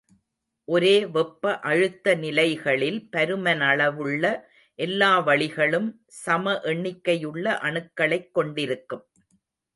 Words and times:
ஒரே 0.67 1.05
வெப்ப 1.07 1.59
அழுத்த 1.59 2.15
நிலைகளில் 2.15 2.97
பருமனளவுள்ள 3.11 4.23
எல்லா 4.79 5.11
வளிகளும் 5.27 5.87
சம 6.23 6.59
எண்ணிக்கையுள்ள 6.63 7.45
அணுக்களைக் 7.61 8.33
கொண்டிருக்கும். 8.33 9.05